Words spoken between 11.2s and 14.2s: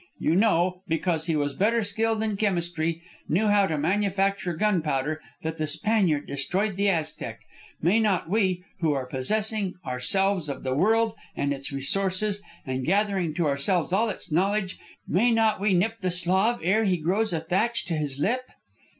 and its resources, and gathering to ourselves all